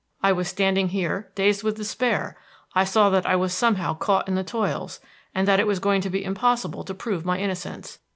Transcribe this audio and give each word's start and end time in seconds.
I 0.23 0.31
was 0.31 0.47
standing 0.47 0.89
here 0.89 1.31
dazed 1.35 1.61
with 1.61 1.77
despair; 1.77 2.35
I 2.73 2.85
saw 2.85 3.11
that 3.11 3.27
I 3.27 3.35
was 3.35 3.53
somehow 3.53 3.93
caught 3.93 4.27
in 4.27 4.33
the 4.33 4.43
toils, 4.43 4.99
and 5.35 5.47
that 5.47 5.59
it 5.59 5.67
was 5.67 5.77
going 5.77 6.01
to 6.01 6.09
be 6.09 6.23
impossible 6.23 6.83
to 6.85 6.95
prove 6.95 7.23
my 7.23 7.37
innocence. 7.37 7.99